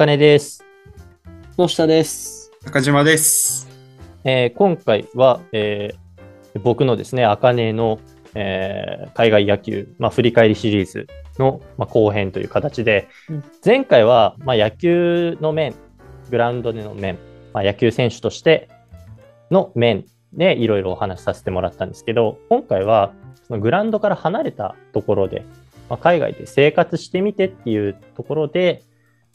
[0.00, 0.64] あかねです。
[1.58, 2.50] 野下です。
[2.64, 3.68] 中島です。
[4.24, 8.00] えー今回は、えー僕のですね、あかねの、
[8.34, 11.06] えー海外野球、まあ、振り返りシリーズ
[11.38, 15.74] の、まあ、後編という形で、うん前回は、まあ、野球の面、
[16.30, 17.18] グラウンドでの面、
[17.52, 18.70] まあ、野球選手として
[19.50, 23.12] の面でいろいろお話しさせてもらったんですけど、今回は
[23.46, 25.44] そのグラウンドから離れたところで、
[25.90, 28.82] まあ、海外で生活してみてっていうところで、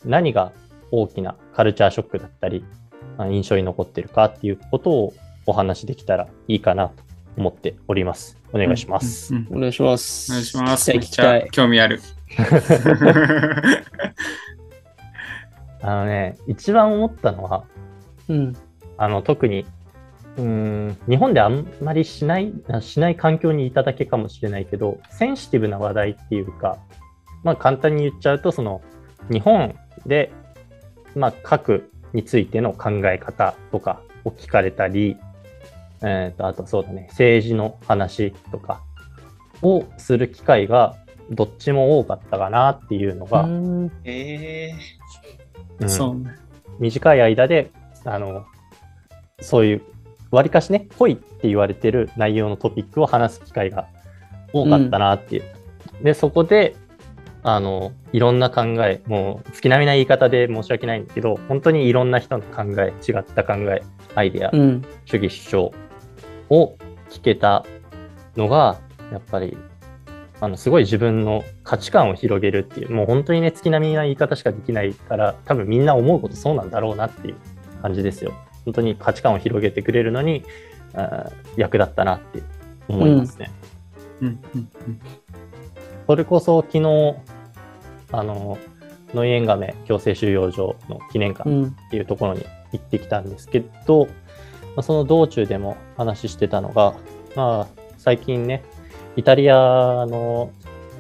[0.04, 0.52] 何が
[0.92, 2.66] 大きなカルチャーショックだったり、
[3.18, 5.14] まあ印象に残ってるかっていうことを
[5.46, 7.04] お話しできたらいいかなと
[7.38, 8.38] 思っております。
[8.54, 9.34] お願いします。
[9.34, 10.32] うんうんお願いします。
[10.32, 10.92] お願いします。
[10.92, 12.00] 聞めっちゃ興味ある。
[15.82, 17.64] あのね、一番思ったのは。
[18.28, 18.56] うん。
[18.98, 19.66] あの特に
[20.38, 26.78] うーん日本であんまりしないしない環境にいただけかもしれないけど、センシティブな話題っていうか、
[27.44, 28.82] まあ簡単に言っちゃうと、その
[29.32, 29.76] 日本
[30.06, 30.32] で、
[31.16, 35.18] まあ、核についての考え方とかを聞かれたり、
[36.02, 38.82] えーとあとそうだね、政治の話とか
[39.62, 40.96] をする機会が
[41.32, 43.92] どっちも多かったかなっていうのが、うん。
[44.04, 44.72] え
[45.80, 45.90] うん。
[45.90, 46.36] そうね。
[46.80, 47.72] 短い間で
[48.04, 48.46] あの
[49.40, 49.82] そういう
[50.32, 53.88] わりかしね濃いって言われてる内容のトピックを話す機会が
[54.54, 55.44] 多かったなっていう、
[56.04, 56.76] でそこで
[57.48, 63.84] あのいろんな考えもう月並みな言い方で申し訳ないんだけど本当にいろんな人の考え違った考え
[64.16, 64.84] アイデア、うん。
[65.06, 65.74] 主義主張
[66.50, 66.76] を
[67.12, 67.64] 聞けた
[68.36, 68.80] のが
[69.12, 69.56] やっぱり
[70.42, 77.36] あのすごい自分の価値観を広げるっていうもう本当にね月並みな言い方しかできないから多分みんな思うことそうなんだろうなっていう
[77.84, 78.34] 感じですよ。
[78.66, 80.44] 本当に価値観を広げてくれるのに
[81.58, 82.42] 役立ったなって
[82.88, 83.52] 思いますね、
[84.22, 84.28] うん。
[84.28, 84.40] うん。
[84.88, 85.00] うん。
[86.08, 87.16] それこそ昨日
[88.12, 88.58] あの
[89.14, 91.66] ノイエンガメ強制収容所の記念館うん。
[91.68, 94.12] っていうところに行ってきたんですけど、ま
[94.78, 96.96] あその道中でも話してたのが、
[97.36, 98.64] まあ、最近ね、
[99.16, 100.52] イタリアの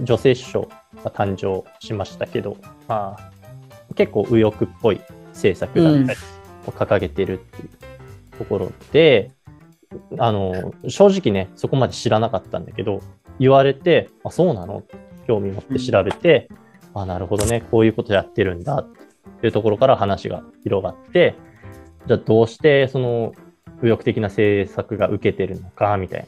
[0.02, 0.66] 女性首相
[1.04, 2.58] が誕生しましたけど、
[2.88, 3.32] まあ、
[3.96, 6.20] 結構右翼っぽい政策だったり
[6.68, 7.70] を掲げてるっていう
[8.38, 9.32] ところで、
[10.20, 13.02] あの正直ね、そこまで知らなかったんだけど、
[13.40, 14.80] 言われて、あ、そうなの？
[14.80, 14.96] って
[15.28, 16.50] 興味持って調べて、
[17.02, 18.88] あ、なるほどね、こういうことやってるんだっ
[19.42, 21.36] ていうところから話が広がって、
[22.08, 23.34] じゃあどうしてその
[23.82, 26.28] 右翼的な政策が受けてるのかみたいな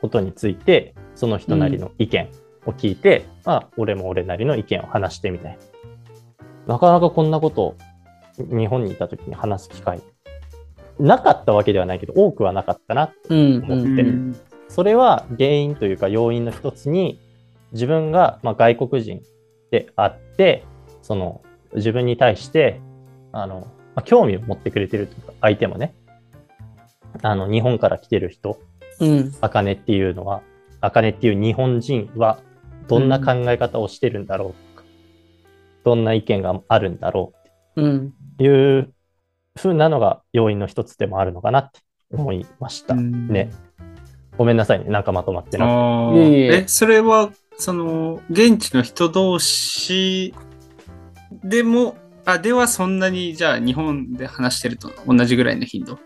[0.00, 2.28] ことについて、その人なりの意見
[2.66, 5.58] を聞いて、まあ、俺も俺なりの意見を話してみたい
[6.66, 6.74] な。
[6.74, 7.76] なかなかこんなことを
[8.38, 10.02] 日本にいた時に話す機会
[10.98, 13.64] なかったわけではないけど、多くはなかったなってうん。
[13.64, 14.36] 思ってうん
[14.68, 17.18] それは原因というか要因の一つに
[17.72, 19.22] 自分がまあ外国人
[19.70, 20.64] であって
[21.02, 21.42] その
[21.74, 22.80] 自分に対して
[23.32, 25.94] あの、まあ、興味を持ってくれてるというか相手もね
[27.22, 28.58] あの日本から来てる人
[29.00, 29.32] うん。
[29.40, 30.42] あかねっていうのは
[30.80, 32.40] あかねっていう日本人は
[32.88, 34.88] どんな考え方をしてるんだろうとか、
[35.84, 37.32] どんな意見があるんだろ
[37.76, 37.86] うん。
[37.86, 38.92] うという
[39.56, 41.80] ふうなのが要因の一つでもあるのかなって
[42.10, 43.50] 思いましたうんね。
[44.36, 50.32] ごめんなさいねなんかまとまってなくてえ、それは、その、現地の人同士
[51.44, 55.98] でも、あ、ではそんなに、じゃあ日本で話してると同じぐらいの頻度？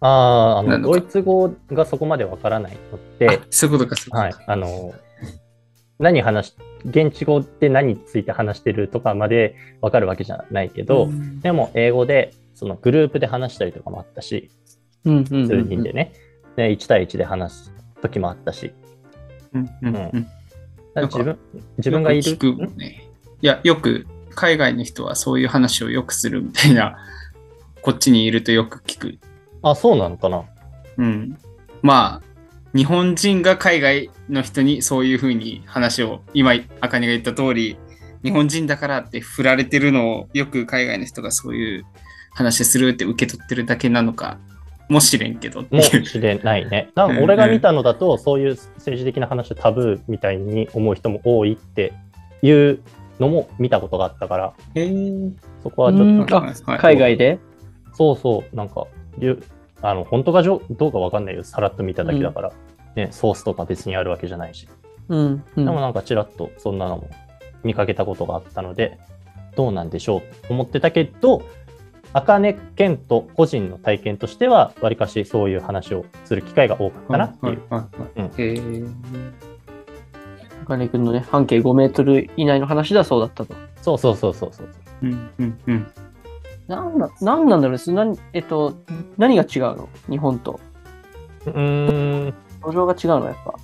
[0.00, 4.52] ああ、あの、ドイツ語がそこまでわからないのあで、そういうことか、そういうことか。
[4.52, 4.94] はい、あの、
[5.98, 14.50] 何話し、現地語で何について話してるとかまでわかるわけじゃないけど、んでも英語で、そのグループで話したりとかもあったし、
[15.04, 15.16] うん。
[15.18, 15.46] うん。
[15.46, 16.12] 数人でね、
[16.56, 18.72] で1対1で話す時もあったし、
[19.52, 20.26] うんうんうん
[20.94, 21.38] 自分、
[21.78, 22.38] 自分がいる？
[22.76, 23.08] ね。
[23.42, 26.96] いや、よく海外の人はそういう話をよくするみたいな、
[27.82, 29.18] こっちにいるとよく聞く。
[29.62, 30.44] あ、そうなのかな
[30.96, 31.38] うん。
[31.82, 37.76] まあ、日本人が海外の人にそういうふうに話を、今、あかねが言った通り、
[38.22, 41.86] 日本人だからって振られてるのをよく海外の人がそういう
[42.32, 44.38] 話するって受け取ってるだけなのか
[44.88, 45.82] もしれんけども。
[45.82, 46.90] しれないね。
[46.96, 51.92] なんか俺が見たのだと、そういう政治的な話をタブーみたいに思う人も多いって
[52.42, 52.80] いう
[53.18, 55.32] のも見たことがあったから、へー
[55.62, 57.38] そこはちょっと海外で？
[57.92, 58.86] そうそう、なんか、
[59.18, 59.42] ゆ
[59.80, 62.52] あの本当かじょどうかわかんないよ、さらっと見ただけだから、
[62.96, 64.68] ね、ソースとか別にあるわけじゃないし。
[65.08, 65.44] うん。
[65.56, 67.08] うんでもなんかちらっとそんなのも
[67.62, 68.98] 見かけたことがあったので、
[69.56, 71.42] どうなんでしょうと思ってたけど、
[72.14, 77.62] 茜健と個人の体験としては、わりかしそういう話をする機会が多かったなっていう。
[77.68, 79.32] はいはいはいへー
[80.64, 83.54] 金君のね、半径5メートル以内の話だそうだったと。
[83.82, 84.68] そうそうそうそうそう。
[85.02, 85.30] うん。
[85.38, 85.58] うん。
[85.66, 85.86] うん。
[86.66, 86.98] なん。
[86.98, 87.48] だ、なん。
[87.48, 87.60] なん。
[87.60, 87.92] だろう。
[87.92, 88.74] なえっと、
[89.18, 90.58] 何が違うの日本と。
[91.46, 93.54] うん、土壌が違うのやっぱ。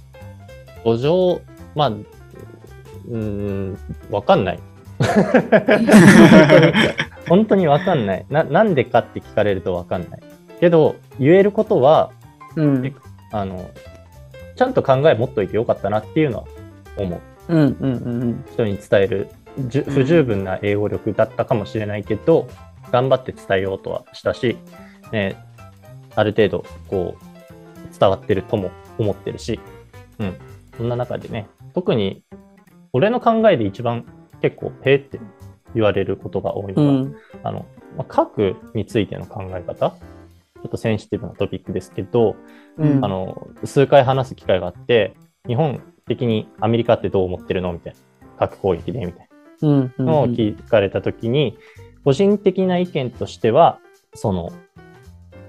[0.85, 1.41] 土壌、
[1.75, 1.93] まあ、
[3.09, 3.79] うん、
[4.11, 4.45] わかん。
[4.45, 4.61] ない。
[7.31, 8.45] 本当にわかんないな。
[8.45, 10.21] なんでかって聞かれるとわかんない。
[10.59, 12.11] けど、言えることは、
[12.57, 12.95] うん。
[13.33, 13.71] あの、
[14.57, 16.45] ちゃんと考え持っといてよかったなっていうのは
[16.99, 17.21] 思う。
[17.49, 18.45] うんうんうんうん。
[18.53, 19.29] 人に伝える
[19.89, 22.49] 不十分な英語力だったかもしれないけど、
[22.91, 24.57] 頑張って伝えようとはしたし、
[25.13, 25.37] ね、
[26.15, 29.61] ある程度こう伝わってるとも思ってるし、
[30.19, 30.37] うん、
[30.77, 32.23] そんな中でね特に
[32.93, 34.05] 俺の考えで一番
[34.43, 35.21] 結構へーって
[35.75, 37.17] 言われることが多いのが、うん。
[37.43, 42.37] あのまあ核についての考え方ちょっとセンシティブなトピックですけど、
[42.77, 45.15] うんあの数回話す機会があって
[45.47, 49.31] 日本的にアメリカってどう思ってるのみたいな核攻撃でみたいな。
[49.63, 51.59] のを聞かれたときに、
[52.05, 53.79] 個人的な意見としては、
[54.15, 54.53] その、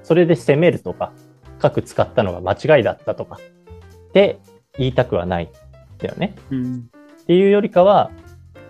[0.04, 1.14] それで責めるとか、
[1.60, 3.40] 核使ったのが間違いだったとか、
[4.10, 4.40] って
[4.78, 5.50] 言いたくはないん
[5.98, 6.36] だよね。
[6.52, 6.90] うん
[7.22, 8.12] っていうよりかは、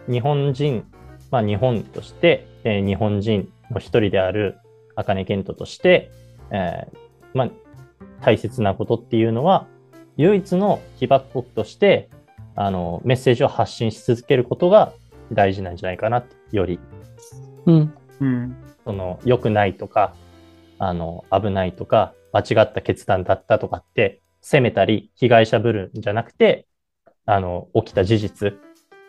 [0.07, 0.85] 日本人、
[1.31, 4.59] まあ日本として、えー日本人の一人である
[4.95, 6.11] 茜健人として、
[6.51, 6.97] えー
[7.33, 7.49] まあ
[8.21, 9.67] 大切なことっていうのは、
[10.17, 12.09] 唯一の被爆国として、
[12.55, 14.93] あの、メッセージを発信し続けることが
[15.31, 16.79] 大事なんじゃないかなって、より、
[17.65, 17.93] うん。
[18.19, 20.13] うんその、良くないとか、
[20.77, 26.67] あの、危ないとか、間違った決断だったとかって、責めたり、被害者ぶるんじゃなくて、
[27.25, 28.53] あの、起きた事実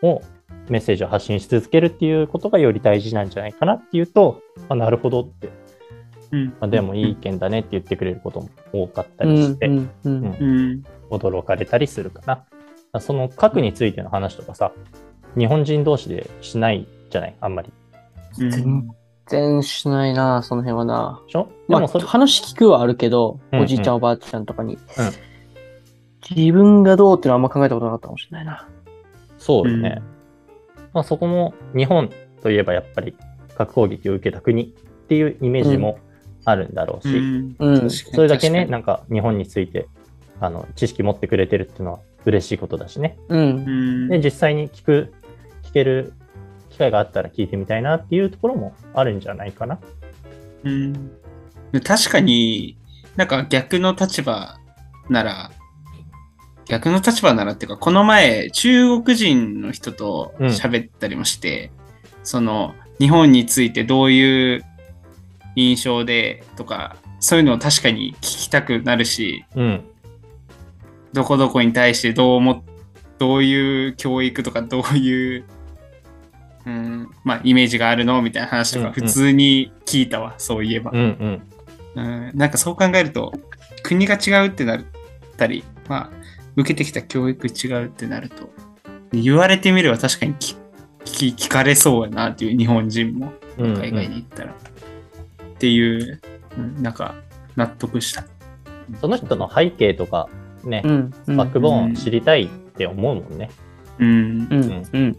[0.01, 0.21] を
[0.69, 5.49] メッセージを発信し続けるっていうことがより大事なんじゃないかなっていうと、あなるほどって、
[6.31, 10.45] うんまあ、でもいい意見だねって言ってくれることも多かったうんりして、うんうんうんう
[10.75, 12.21] ん驚かれたりするか
[12.91, 12.99] な。
[12.99, 14.71] その核についての話とかさ、
[15.37, 17.35] 日本人同士でしないじゃない？
[17.39, 17.71] あんまり。
[18.39, 18.87] うん全
[19.27, 21.21] 然しないな、その辺はな。
[21.27, 21.45] でしょ？
[21.45, 24.77] でまあ、もそれ、話聞くはあるけど、うんうんおじいちゃん、おばあちゃんとかに。
[26.35, 28.67] 自分がどうっていうのはあんま考えたことなかったかもしれないな。
[29.37, 30.01] そうよね。
[30.93, 32.09] まあ、そこも日本
[32.41, 33.15] といえばやっぱり
[33.55, 34.67] 核攻撃を受けた国っ
[35.07, 35.99] ていうイメージも
[36.45, 39.87] あるんだろうし、うんうんそれだけね、なんか日本について
[40.39, 43.17] あの知識持ってくれてるっていうのは嬉しいことだしね。
[43.29, 43.63] うんに。
[43.63, 45.13] うんで、実際に聞く、
[45.63, 46.13] 聞ける
[46.69, 49.79] 機会があったら聞いてみたいなっていうところもあるんじゃないかな。
[50.63, 51.11] うん
[51.71, 52.77] で確かに
[53.15, 54.57] なんか逆の立場
[55.09, 55.51] なら、
[56.67, 61.71] 逆の立場ならっていうか、この前、中国人の人と喋ったりもして、
[62.23, 64.65] その、日本についてどういう
[65.55, 69.83] 印象でとか、そういうのを確かに聞きたくなるし、うん。
[71.13, 72.61] どこどこに対してどう思っ
[73.19, 75.45] どういう教育とかどういう、
[76.65, 78.21] うん、まあイメージがあるの？
[78.21, 81.41] みたいな話とうんうんか普通に聞いたわ、そういえばうん
[81.95, 82.03] う、ん。
[82.03, 82.31] うん。
[82.33, 83.31] なんかそう考えると
[83.83, 84.81] 国が違うってなっ
[85.37, 86.11] たり、まあ
[86.55, 88.49] 受けてきた教育違うってなると
[89.11, 90.55] 言われてみれば確かに聞
[91.05, 94.55] 聞聞かれそうやなっていう日本人もうんうん海外に行ったら、っ
[95.59, 96.19] ていう、
[96.57, 97.15] うん、なんか
[97.55, 98.25] 納得した。
[98.99, 100.27] その人の背景とか
[100.63, 101.13] ねう、ん。
[101.27, 103.51] うんバックボーン知りたいって思うもんね。
[103.99, 104.55] うんう。
[104.55, 104.87] ん。
[104.91, 105.13] うん。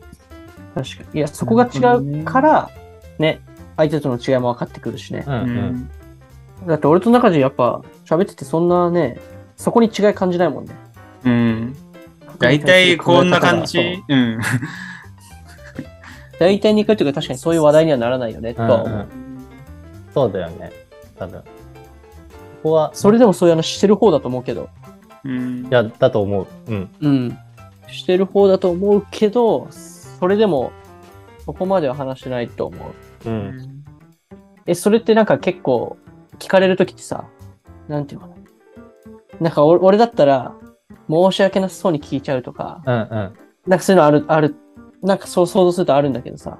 [0.74, 1.18] 確かに。
[1.18, 2.70] いや、そこが違うから、
[3.18, 3.40] ね、
[3.76, 5.30] 相手との違いも分かってくるしねう。
[5.30, 5.46] んううん。
[6.64, 9.20] んだって俺と中地やっぱ喋っててそんなね、
[9.56, 10.74] そこに違い感じないもんね。
[11.24, 11.76] うん。
[12.38, 14.02] 大体こんな感じ。
[14.08, 14.40] うん。
[16.38, 18.88] 大体2回というか確かにそういう話題にはならないよね、とは思う。
[18.88, 19.24] うんうん
[20.14, 20.70] そうだよね。
[21.18, 21.40] 多分。
[21.40, 21.46] こ
[22.62, 24.70] こは、それでもそういう話してる方だと思うけど。
[25.24, 26.46] うんいや、だと思う。
[26.68, 26.90] うん。
[27.00, 27.38] うん。
[27.88, 30.70] してる方だと思うけど、それでも
[31.44, 32.78] そこまでは話してないと思
[33.26, 33.28] う。
[33.28, 33.84] うん。
[34.66, 35.96] え、それってなんか結構
[36.38, 37.24] 聞かれるときってさ、
[37.88, 38.28] なんていうの？
[38.28, 39.40] かな。
[39.40, 40.54] なんか俺俺だったら
[41.08, 43.08] 申し訳なさそうに聞いちゃうとか、うんうん。
[43.66, 44.56] なんかそういうのある、ある、
[45.02, 46.58] なんかそう想像するとあるんだけどさ、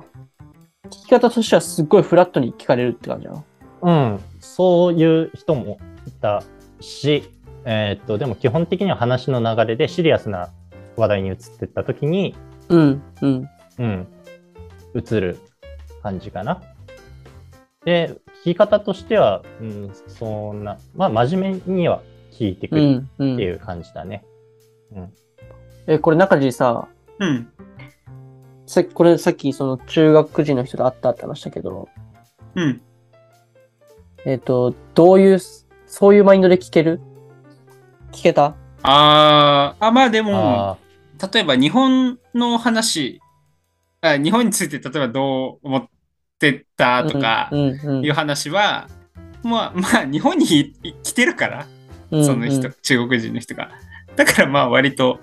[0.87, 3.45] 聞き方としてはすっごいフラットに聞かれるって感じなの？
[3.83, 4.21] うん。
[4.41, 6.43] そういう人もいた
[6.81, 7.25] し、
[7.65, 10.51] えーっと、でも基本的には話の流れでシリアスな
[10.97, 12.35] 話題に移ってった時に、
[12.69, 13.49] うん、うん、
[13.79, 14.07] うん、
[14.95, 15.39] 移る
[16.03, 16.63] 感じかな。
[17.85, 23.35] で、聞き方としては、うん、そんな、まあ真面目には聞いてくるうん、うん。
[23.35, 24.25] っていう感じだね。
[25.87, 26.89] え、これ中地さ、
[27.19, 27.49] うん。
[28.67, 31.89] さっき、これさっきその中学人の人と会ったって話したけど、
[32.55, 32.81] うん。
[34.25, 35.39] えっ、と、どういう、
[35.87, 37.01] そういうマインドで聞ける？
[38.13, 38.55] 聞けた？
[38.83, 40.33] あーあ、まあでも、
[40.73, 40.79] あ
[41.33, 43.21] 例えば日本の話
[44.01, 45.89] あ、日本について例えばどう思っ
[46.35, 48.89] ってたとかうんうんいう話は、
[49.43, 50.45] まあまあ日本に
[50.83, 51.67] い来てるから、
[52.11, 53.71] うんその人、中国人の人が。
[54.17, 55.21] だからまあ割と、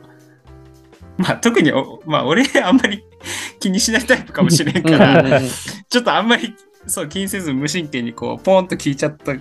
[1.18, 3.04] まあ特にお、まあ俺あんまり
[3.60, 5.42] 気にしないタイプかもしれんかうんら、
[5.90, 6.56] ちょっとあんまり
[6.88, 9.34] そう気にせず無神経にこうポンと聞いちゃった、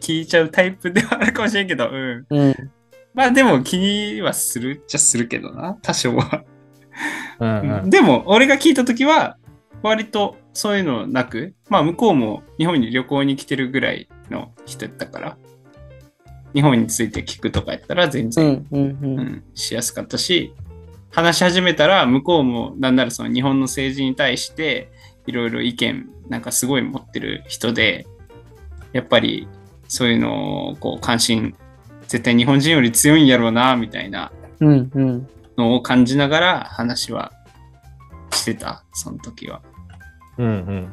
[0.00, 2.26] 聞いちゃうタイプではあるかもしれんけど、うん。
[2.30, 2.70] うん
[3.14, 6.42] まあでも気にはするっちゃするけどな、多少は。
[7.38, 9.36] うんうんでも俺が聞いた時は
[9.82, 15.36] 割とそういうのなく、まあ向こうも日本に旅行に来てるぐらいの人やったから、
[16.54, 20.54] 日本について聞くとかやったら全う然、んうんうんうんしやすかったし、
[21.10, 24.90] 話し始めたら向こうもなんならその日本の政治に対して
[25.26, 28.06] いろいろ意見なんかすごい持ってる人で、
[28.92, 29.48] やっぱり
[29.88, 31.54] そういうのをこう関心
[32.08, 37.32] 絶対日本人より強いんやろうなみたいなのを感じながら話は
[38.30, 39.62] してた、その時は。
[40.38, 40.88] うんうん。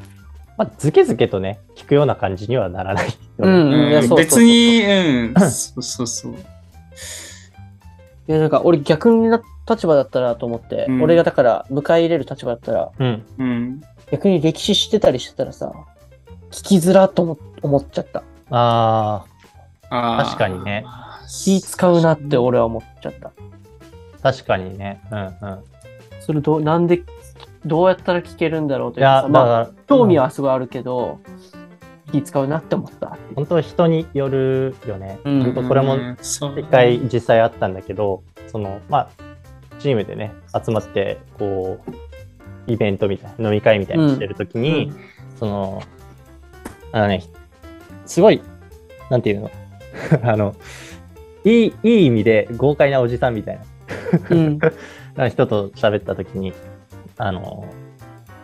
[0.61, 3.07] まあ、ずけずけとね、聞くような感じにはならない
[3.39, 3.97] よね。
[3.97, 6.33] うん別に、うん、そうそうそう。
[6.33, 6.35] い
[8.27, 13.23] やなんか俺逆な立場だったらと思って、うん俺がだから迎え入れる立場だったらうん。
[13.39, 13.81] うん。
[14.11, 15.73] 逆に歴史知ってたりしてたらさ
[16.51, 19.25] 聞きづらと思思っちゃったあ
[19.89, 20.85] あー確かにね。
[21.27, 23.31] 気使うなって俺は思っちゃったあ、
[24.21, 25.01] 確かにね。
[25.09, 25.21] うんう
[25.53, 25.59] ん。
[26.19, 27.01] それどうなんで
[27.65, 31.19] どうやったら聞けるんだろうというかさまあ興味うんはすごいあるけど、
[32.11, 33.17] 気使うなって思った。
[33.35, 35.19] 本当人によるよね。
[35.23, 35.43] うん。
[35.43, 39.09] 本当これも一回実際あったんだけど、その、まあ、
[39.79, 41.91] チームでね、集まって、こう、
[42.71, 44.91] イベントみたいな、飲み会みたいにしてるときに、
[45.39, 45.81] その、
[46.91, 47.23] あのね、
[48.05, 48.41] すごい、
[49.09, 49.51] なんていうの？
[50.23, 50.55] あの、
[51.43, 53.59] いい、いい意味で豪快なおじさんみたい
[54.29, 54.59] うん。
[55.15, 56.53] な人と喋ったときに、
[57.21, 57.65] あの、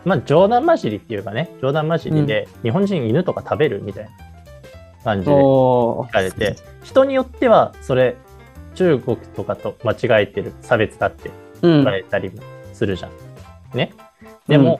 [0.05, 4.11] まあ、冗談交じりっていうかね、冗談交じりで、日本人犬とか食べるみたいな
[5.03, 8.15] 感じで聞かれて、人によっては、それ、
[8.75, 11.31] 中国とかと間違えてる差別だって
[11.63, 12.43] うん言われたりも
[12.73, 13.11] するじゃん。
[13.75, 13.93] ね？
[14.47, 14.79] でも、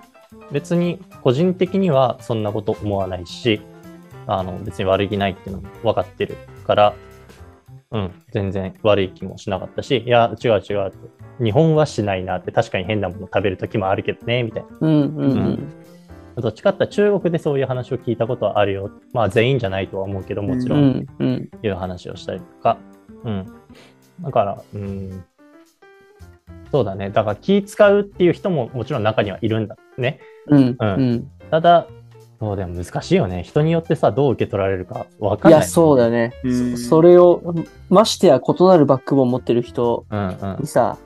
[0.51, 3.62] 別に個人的にはそんなこと思わないし、
[4.27, 6.38] あの、別に悪気ないっていうのも分かってる
[6.68, 6.94] から、
[7.91, 10.98] うん、全然悪い気もしなかったし、いや、違う違うって。
[11.44, 14.70] 日本はしないなって、確かに変なもの食べる時もあるけどね、みたいな。
[14.82, 15.74] うんうんうん
[16.39, 18.91] どっちかって中国でそういう話を聞いたことはあるよ。
[19.12, 20.75] まあ全員じゃないとは思うけど、もちろ。
[20.75, 21.08] うん
[21.63, 22.77] いう話をしたりとか。
[23.24, 23.46] うん。
[24.22, 25.25] だから、うん。
[26.72, 27.10] そうだね。
[27.10, 30.20] だから気使うっていう人ももちろん中にはいるんだね。
[30.46, 31.88] うんうんうんただ、
[32.39, 33.41] そうでも難しいよね。
[33.44, 37.56] 人によってさ、どう受け取られるかわかんない、いやそうだねうんそれを
[37.89, 40.67] ましてや異なるバックボーン持ってる人うんうんに。
[40.67, 40.98] さ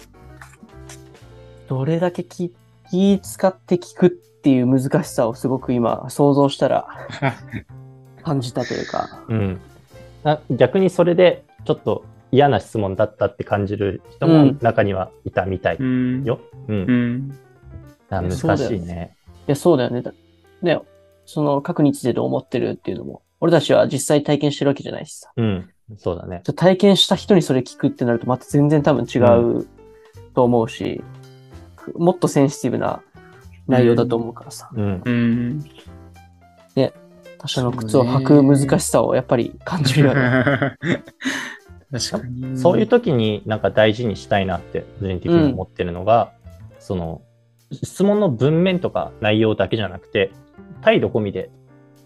[1.67, 2.53] どれだけ気
[2.89, 6.88] 気使って聞くっていう難しさをすごく今想像したら
[8.23, 9.61] 感じたというかうん。
[10.23, 16.23] な逆にそれでちょっと嫌な質問だったって感じる人もうん中にはいたみたいうん。
[16.25, 16.39] よ。
[16.67, 16.75] うん。
[16.75, 17.31] うん。
[17.31, 17.33] う
[18.09, 19.15] だよしいね。
[19.47, 20.11] いやそうだよねだ
[20.61, 20.79] ね
[21.31, 25.69] その各日でどう思ってるっていうのも俺たちは実際体験してるわけじゃないしさうん。
[25.97, 26.41] そうだね。
[26.45, 29.67] ちょ体験した人にそれ聞くってなるとまた全然多分違う
[30.33, 31.03] と思うし、
[31.95, 33.01] もっとセンシティブな
[33.67, 35.01] 内容だと思うからさ、うん。
[35.03, 35.65] うん。
[37.41, 40.21] 他者の靴を履く難しさをやっぱり感じるよね。
[41.91, 42.55] 確かに。
[42.57, 46.33] そういう時になんか大事にしたいなって個人的に思ってるのが、
[46.79, 47.21] その
[47.71, 50.31] 質問の文面とか内容だけじゃなくて
[50.81, 51.50] 態度込みで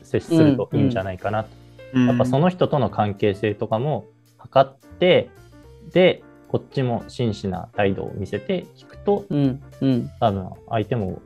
[0.04, 1.50] 接するといいんじゃないかなと、
[1.94, 4.06] うん、やっぱその人との関係性とかも
[4.38, 5.30] 測って
[5.92, 11.22] でこっちも真摯な態度を見せて聞くとうん、うん、多分相手も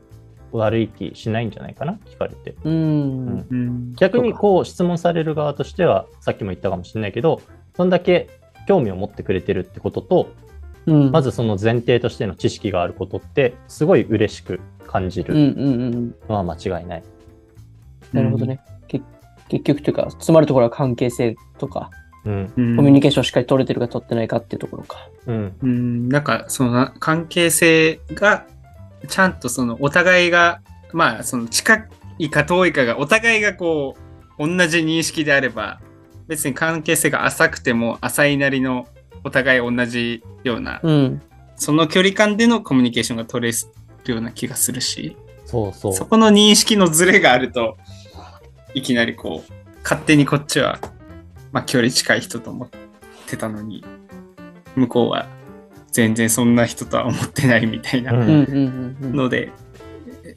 [0.52, 3.94] 悪い気しないんじゃないかな聞かれてうん、うんうん。
[3.94, 7.40] 逆にこう質問される側としてはさっきも言ったかもしれないけど
[7.76, 8.28] そんだけ
[8.66, 10.32] 興味を持ってくれてるってことと
[10.86, 11.10] うん。
[11.10, 16.14] まずその前提としての知識があることってすごい嬉しく感じうん、うるん、うん。
[16.28, 17.02] のは間違いない。
[18.12, 18.60] なるほどね。
[18.88, 19.00] け
[19.48, 21.90] 結局というか、詰まるところは関係性とか、
[22.24, 22.52] うん。
[22.56, 22.76] うん。
[22.76, 25.08] コミュニケーションしっかり取れてるか取ってないかっていうところか。
[25.26, 25.56] うん。
[25.62, 28.46] うん、なんかそのな関係性が
[29.08, 30.60] ちゃんとそのお互いが
[30.92, 31.88] まあその近
[32.18, 33.96] いか遠いかがお互いがこ
[34.38, 35.80] う同じ認識であれば
[36.26, 38.86] 別に関係性が浅くても浅いなりの
[39.24, 41.22] お互い同じような、うん。
[41.56, 43.52] その距離感でのコミュニケーションが取れ
[44.04, 45.92] るような気がするしそうそう。
[45.92, 47.76] そこの認識のズレがあると
[48.74, 50.78] いきなりこう勝手にこっちは、
[51.52, 52.68] まあ、距離近い人と思っ
[53.26, 53.84] てたのに
[54.76, 55.28] 向こうは
[55.90, 58.12] 全然そんな人とは思ってないみたいな。
[58.12, 59.50] ので、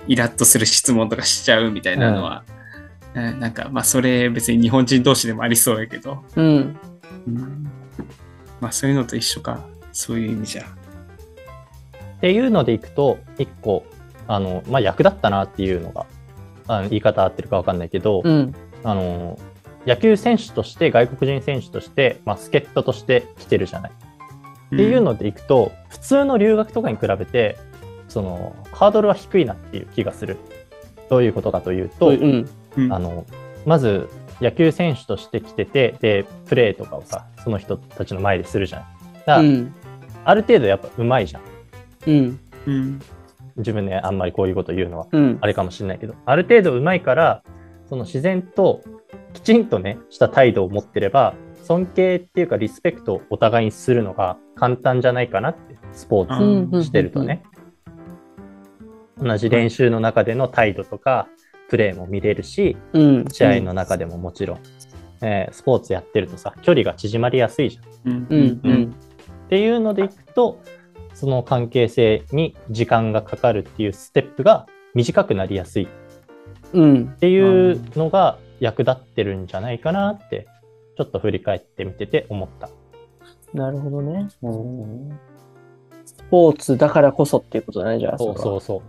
[0.08, 2.54] イラッとする質問とかしちゃうみたいなのは、うん
[3.40, 6.80] なんかまあそれ別に日本人同士でもありそうやけど、うん。
[7.28, 7.68] うん。
[8.60, 9.64] まあそういうのと一緒か。
[9.94, 10.64] そういう意味じゃ。
[10.64, 13.86] っていうのでいくと、一個、
[14.28, 16.08] あの、まあ、役立ったなっていうのが、
[16.68, 18.54] あの言い方合ってるかわかんないけど、うん。
[18.84, 19.38] あの、
[19.86, 23.92] 野球選手として、外国人選手として、まあ、助っ人として来てるじゃない。
[23.92, 27.58] っていうのでいくと、普通の留学とかに比べて、
[28.08, 30.38] その、ハードルは低いなっていう気がする。
[31.10, 32.50] どういうことかというと、うん。
[32.78, 33.26] うんあの、
[33.66, 34.10] まず、
[34.42, 38.82] 野球選手として来てて、で、プレーとかをさ、その人たちの前でするじゃん。
[38.82, 39.74] だから、うん。
[40.26, 41.42] ある程度やっぱ上手いじゃん。
[42.08, 42.40] うん。
[43.56, 45.38] うん自分であんまりこういうこと言うのはうん。
[45.42, 47.44] あれかもしれないけど、ある程度上手いから、
[47.86, 48.82] その自然と
[49.34, 57.44] きちんとね、した態度を持ってれば、尊敬っていうかリスペクトをお互いにするのが簡単じゃないかなって、スポーツしてるとね。
[59.22, 61.28] 同じ練習の中での態度とか、
[61.70, 63.26] プレーも見れるし、うん。
[63.30, 64.60] 試合の中でももちろん、
[65.22, 68.12] えースポーツやってるとさ、距離が縮まりやすいじゃん。
[68.12, 68.62] うんうん。
[68.64, 68.96] うん。
[69.46, 70.60] っていうのでいくと、
[71.14, 75.88] その関係性に時間がかかるっていうステップが短くなりやすいっ
[76.74, 77.08] うん。
[77.20, 80.48] ていうのが役立ってるんじゃないかなって、
[80.98, 82.70] ちょっと振り返ってみてて思った。
[83.54, 84.28] なるほどね。
[84.30, 88.18] スポーツだからこそっていうことだね、じゃあ。
[88.18, 88.82] そうそうそう。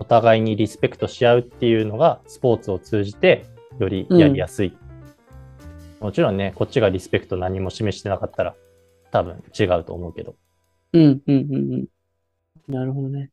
[0.00, 3.46] お互いにリスペクトし合うっていうのがスポーツを通じて
[3.78, 4.76] よりやりやすい。
[6.00, 8.54] もちろんね、こっちがリスペクト何も示してなかったら
[9.12, 10.34] 多分違うと思うけど。
[10.94, 11.02] うん。
[11.02, 11.22] うん。
[11.26, 11.54] うん。
[11.74, 11.86] うん。
[12.72, 13.30] なるほどね。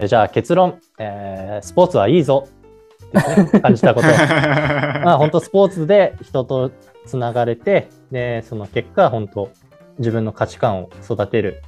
[0.00, 4.06] えじゃあ結論、えースポーツはいいぞってね感じたこと。
[5.04, 6.70] まあ本当スポーツで人と
[7.06, 9.50] つながれて、で、その結果本当
[9.98, 11.62] 自分の価値観を育てる、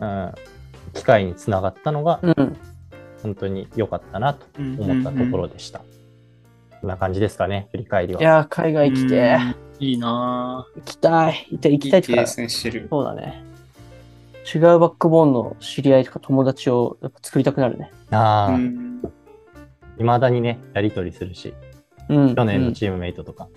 [0.00, 0.32] うん、
[0.94, 2.56] 機会につながったのがうん。
[3.22, 5.78] 本当に良かったなと思ったところでした。
[5.80, 6.01] こん
[6.86, 8.20] な感じですかね、振り返りは。
[8.20, 11.46] いやー、海外来て、うんいいな行きたい。
[11.50, 11.74] 行きたい、ぁ。
[11.74, 12.86] 行きたいとかいい経、験してる。
[12.88, 13.44] そうだね。
[14.54, 17.90] 違うバックボーンの知り合いとか友達をやっぱ作りたくなるね。
[18.12, 19.02] ああ、うん
[19.98, 21.52] 未だにね、やりとりするし、
[22.08, 22.34] うん。
[22.34, 23.48] 去年のチームメイトとか、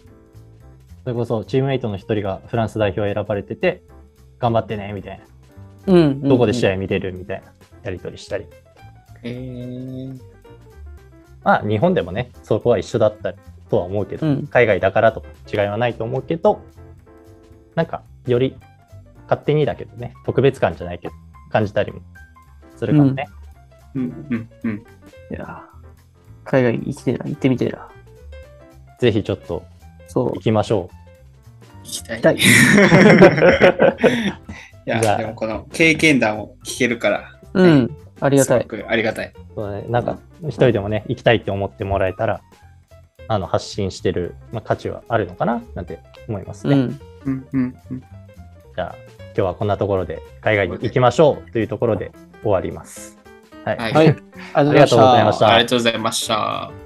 [1.04, 3.84] それこそチームメイトの一人がフランス代表選ばれてて、
[4.40, 5.20] 頑張ってね、みたい
[5.86, 5.94] な。
[5.94, 6.22] うん、うん。
[6.28, 7.52] どこで試合合見れるみたいな、
[7.84, 8.46] やりとりしたり。
[9.24, 10.35] へー
[11.46, 13.34] まあ、日本でもね、そこは一緒だった
[13.70, 16.60] とは思うけど、うん海外だからとか違いはないと思うけど、
[17.76, 18.58] なんか、より
[19.26, 21.14] 勝手にだけどね、特別感じゃないけど、
[21.52, 22.02] 感じたりも
[22.76, 23.28] するからね。
[23.94, 24.76] うんうんうん。
[25.32, 25.60] いやー
[26.44, 27.90] 海外行きてえな、行ってみてえな。
[29.00, 29.64] ぜひちょっと
[30.08, 30.42] そう行。
[30.42, 30.90] きましょ
[31.84, 32.22] 行きたい。
[32.22, 32.36] 行きたい
[34.88, 37.96] いや、じゃあでもこの経験談を聞けるから、うん。
[38.20, 38.62] ありがたい。
[38.62, 39.28] すごくありがたい。
[39.28, 39.34] う。
[39.56, 42.42] そうね、なんか、一人でもね、行きたいって思ってもらえたら、
[43.28, 46.76] あの、発信してる、まあ、価値はあるのかななんて思いますね。
[46.76, 47.00] うん。
[47.26, 48.00] うんうんうん。
[48.00, 48.96] じゃあ、
[49.36, 53.18] 今日はこんなところで海外に行きましょうというところで終わります。
[53.66, 53.78] はい。
[53.78, 54.16] はい
[54.54, 56.85] ありがとうございましたありがとうございました。